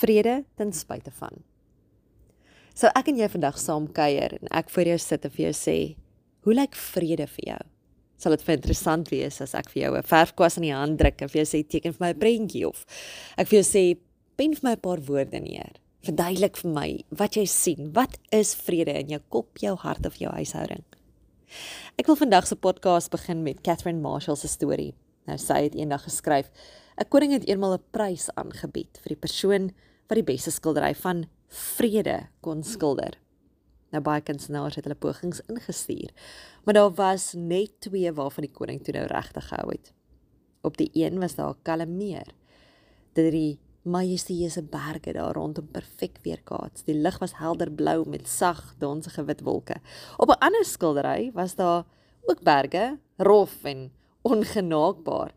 Vrede 0.00 0.44
ten 0.56 0.72
spyte 0.72 1.12
van. 1.18 1.42
So 2.72 2.88
ek 2.96 3.10
en 3.10 3.18
jy 3.20 3.28
vandag 3.28 3.58
saam 3.60 3.88
kuier 3.92 4.38
en 4.38 4.48
ek 4.56 4.70
vir 4.72 4.94
jou 4.94 5.00
sit 5.02 5.26
en 5.26 5.32
vir 5.34 5.44
jou 5.50 5.56
sê, 5.58 5.76
hoe 6.46 6.54
lyk 6.56 6.78
vrede 6.78 7.26
vir 7.28 7.48
jou? 7.50 7.60
Sal 8.20 8.36
dit 8.36 8.44
vir 8.46 8.56
interessant 8.56 9.10
wees 9.12 9.40
as 9.44 9.52
ek 9.56 9.68
vir 9.72 9.82
jou 9.82 9.92
'n 9.96 10.08
verfkwas 10.08 10.56
in 10.56 10.64
die 10.68 10.76
hand 10.76 10.98
druk 10.98 11.20
en 11.20 11.28
vir 11.28 11.44
jou 11.44 11.48
sê 11.52 11.60
teken 11.66 11.92
vir 11.92 12.00
my 12.06 12.10
'n 12.12 12.20
prentjie 12.20 12.66
of 12.66 12.86
ek 13.36 13.48
vir 13.48 13.60
jou 13.60 13.66
sê 13.68 13.98
pen 14.36 14.54
vir 14.54 14.64
my 14.64 14.72
'n 14.72 14.80
paar 14.80 15.00
woorde 15.00 15.40
neer. 15.40 15.72
Verduidelik 16.02 16.56
vir 16.56 16.70
my 16.70 17.04
wat 17.10 17.36
jy 17.36 17.44
sien. 17.44 17.92
Wat 17.92 18.16
is 18.32 18.54
vrede 18.54 18.98
in 18.98 19.08
jou 19.08 19.20
kop, 19.28 19.58
jou 19.58 19.76
hart 19.76 20.06
of 20.06 20.16
jou 20.16 20.30
huishouding? 20.32 20.84
Ek 21.98 22.06
wil 22.06 22.16
vandag 22.16 22.46
se 22.46 22.56
podcast 22.56 23.10
begin 23.10 23.42
met 23.42 23.62
Catherine 23.62 24.00
Marshall 24.00 24.36
se 24.36 24.48
storie. 24.48 24.94
Nou 25.26 25.36
sy 25.36 25.64
het 25.64 25.74
eendag 25.74 26.04
geskryf: 26.04 26.50
"’n 26.96 27.08
Koning 27.08 27.32
het 27.32 27.48
eenmal 27.48 27.74
'n 27.74 27.84
prys 27.92 28.30
aangebied 28.34 28.98
vir 29.02 29.08
die 29.08 29.20
persoon 29.20 29.72
wat 30.10 30.18
die 30.18 30.26
beste 30.26 30.50
skildery 30.50 30.90
van 30.98 31.24
vrede 31.54 32.16
kon 32.42 32.64
skilder. 32.66 33.14
Nou 33.94 34.02
baie 34.02 34.22
kunstenaars 34.26 34.74
het 34.78 34.86
hulle 34.86 34.98
pogings 34.98 35.38
ingestuur, 35.50 36.10
maar 36.64 36.74
daar 36.74 36.90
was 36.98 37.32
net 37.38 37.76
twee 37.86 38.10
waarvan 38.14 38.46
die 38.46 38.54
koning 38.54 38.82
toe 38.82 38.94
nou 38.96 39.06
regtig 39.10 39.46
gehou 39.50 39.70
het. 39.70 39.92
Op 40.66 40.76
die 40.78 40.90
een 40.98 41.18
was 41.22 41.34
daar 41.38 41.54
'n 41.54 41.62
kalme 41.62 41.86
meer. 41.86 42.34
Dit 43.14 43.30
die 43.32 43.58
majestueuse 43.82 44.62
berge 44.62 45.12
daar 45.12 45.34
rondom 45.34 45.66
perfek 45.70 46.18
weerkaats. 46.22 46.84
Die 46.84 46.94
lug 46.94 47.18
was 47.18 47.38
helder 47.38 47.70
blou 47.70 48.08
met 48.08 48.28
sag, 48.28 48.74
donsige 48.78 49.24
wit 49.24 49.40
wolke. 49.40 49.76
Op 50.18 50.28
'n 50.28 50.42
ander 50.44 50.64
skildery 50.64 51.30
was 51.32 51.54
daar 51.54 51.84
ook 52.24 52.42
berge, 52.42 52.98
rof 53.16 53.64
en 53.64 53.92
ongenaakbaar. 54.22 55.34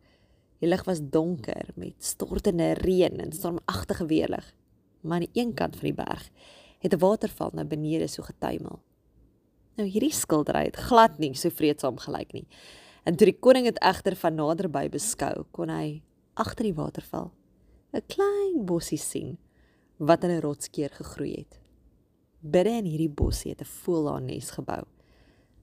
Die 0.59 0.69
lug 0.69 0.83
was 0.83 0.99
donker 1.01 1.69
met 1.75 1.93
stortende 1.97 2.73
reën 2.73 3.19
en 3.19 3.31
stormagtige 3.31 4.05
weerlig 4.05 4.53
maar 5.03 5.19
aan 5.19 5.27
die 5.31 5.41
een 5.43 5.53
kant 5.53 5.75
van 5.75 5.89
die 5.91 5.97
berg 5.97 6.29
het 6.79 6.93
'n 6.93 6.99
waterval 6.99 7.49
na 7.53 7.63
benede 7.63 8.07
so 8.07 8.23
getuimel. 8.23 8.81
Nou 9.75 9.87
hierdie 9.89 10.13
skildery 10.13 10.65
het 10.65 10.75
glad 10.75 11.17
nie 11.17 11.33
so 11.35 11.49
vreedsaam 11.49 11.97
gelyk 11.97 12.33
nie. 12.33 12.47
En 13.03 13.15
toe 13.15 13.25
die 13.25 13.39
koning 13.39 13.65
dit 13.65 13.79
egter 13.79 14.15
van 14.15 14.35
naderby 14.35 14.89
beskou, 14.89 15.45
kon 15.51 15.69
hy 15.69 16.01
agter 16.33 16.63
die 16.63 16.73
waterval 16.73 17.31
'n 17.93 18.01
klein 18.07 18.65
bossie 18.65 18.97
sien 18.97 19.37
wat 19.97 20.23
in 20.23 20.29
'n 20.29 20.41
rotskeer 20.41 20.89
gegroei 20.89 21.33
het. 21.33 21.59
Binne 22.39 22.77
in 22.77 22.85
hierdie 22.85 23.09
bossie 23.09 23.51
het 23.51 23.61
'n 23.61 23.65
voël 23.83 24.11
haar 24.11 24.21
nes 24.21 24.49
gebou. 24.51 24.83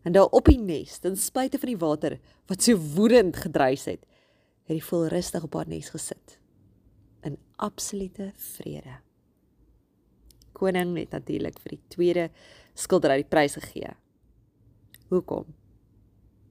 En 0.03 0.12
daar 0.12 0.31
op 0.31 0.45
die 0.45 0.59
nes, 0.59 0.98
ten 0.98 1.17
spyte 1.17 1.59
van 1.59 1.69
die 1.69 1.79
water 1.79 2.19
wat 2.47 2.62
so 2.62 2.77
woedend 2.77 3.36
gedruis 3.36 3.84
het, 3.84 4.07
het 4.64 4.77
die 4.79 4.84
voël 4.84 5.09
rustig 5.09 5.42
op 5.42 5.55
haar 5.55 5.69
nes 5.69 5.89
gesit 5.89 6.39
in 7.23 7.39
absolute 7.57 8.33
vrede 8.34 9.01
koning 10.61 10.97
het 10.98 11.16
natuurlik 11.16 11.58
vir 11.62 11.77
die 11.77 11.83
tweede 11.94 12.27
skildery 12.78 13.22
die 13.22 13.30
prys 13.33 13.56
gegee. 13.61 13.94
Hoekom? 15.11 15.47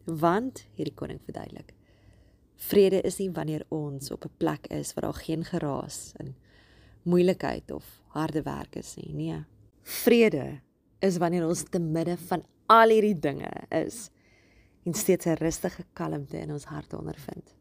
Want 0.06 0.66
hierdie 0.76 0.96
koning 0.98 1.22
verduidelik. 1.24 1.76
Vrede 2.60 3.00
is 3.08 3.20
nie 3.22 3.30
wanneer 3.32 3.64
ons 3.70 4.12
op 4.12 4.26
'n 4.26 4.38
plek 4.38 4.68
is 4.68 4.94
waar 4.94 5.06
daar 5.08 5.22
geen 5.24 5.44
geraas 5.44 6.14
en 6.20 6.36
moeilikheid 7.04 7.72
of 7.72 7.86
harde 8.08 8.42
werk 8.42 8.76
is 8.76 8.96
nie. 8.96 9.14
Nee. 9.14 9.44
Vrede 9.82 10.62
is 11.00 11.18
wanneer 11.18 11.48
ons 11.48 11.64
te 11.64 11.80
midde 11.80 12.18
van 12.18 12.44
al 12.68 12.90
hierdie 12.90 13.20
dinge 13.20 13.52
is 13.70 14.10
en 14.86 14.94
steeds 14.94 15.26
'n 15.26 15.38
rustige 15.40 15.84
kalmte 15.94 16.38
in 16.38 16.52
ons 16.52 16.66
hart 16.66 16.94
ondervind. 16.94 17.56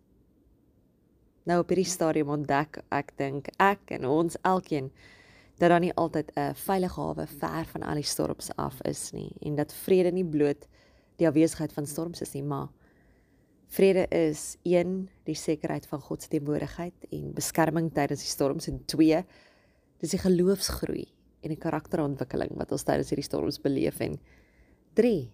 Nou 1.43 1.61
op 1.61 1.69
hierdie 1.69 1.85
stadium 1.85 2.29
ontdek 2.29 2.83
ek 2.89 3.13
dink 3.17 3.49
ek 3.57 3.91
en 3.91 4.05
ons 4.05 4.37
elkeen 4.43 4.91
dat 5.59 5.71
daar 5.71 5.81
nie 5.81 5.95
altyd 5.95 6.31
'n 6.37 6.55
veilige 6.55 7.01
hawe 7.01 7.27
ver 7.27 7.65
van 7.65 7.83
al 7.83 7.95
die 7.95 8.03
storms 8.03 8.51
af 8.57 8.81
is 8.83 9.13
nie 9.13 9.33
en 9.41 9.57
dat 9.57 9.73
vrede 9.73 10.13
nie 10.13 10.25
bloot 10.25 10.69
die 11.17 11.29
afwesigheid 11.29 11.73
van 11.73 11.87
storms 11.87 12.21
is 12.21 12.33
nie, 12.33 12.43
maar 12.43 12.69
vrede 13.67 14.07
is 14.09 14.57
1 14.63 15.09
die 15.25 15.35
sekerheid 15.35 15.87
van 15.87 16.01
God 16.01 16.23
se 16.23 16.29
teenwoordigheid 16.29 16.95
en 17.11 17.33
beskerming 17.35 17.91
tydens 17.93 18.21
die 18.21 18.31
storms 18.31 18.69
en 18.69 18.85
2 18.85 19.25
dis 19.99 20.11
die 20.11 20.23
geloofsgroei 20.23 21.07
en 21.41 21.49
die 21.49 21.61
karakterontwikkeling 21.61 22.55
wat 22.57 22.73
ons 22.73 22.83
tydens 22.83 23.11
hierdie 23.11 23.27
storms 23.27 23.61
beleef 23.61 24.01
en 24.01 24.19
3 24.95 25.31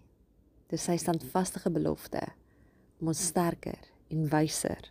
dis 0.73 0.85
sy 0.85 0.97
standvaste 0.97 1.71
belofte 1.71 2.23
om 3.01 3.13
ons 3.13 3.27
sterker 3.29 3.79
en 4.11 4.27
wyser 4.33 4.91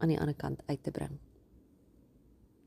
aan 0.00 0.12
die 0.12 0.20
ander 0.20 0.36
kant 0.36 0.62
uit 0.68 0.82
te 0.82 0.90
bring. 0.90 1.18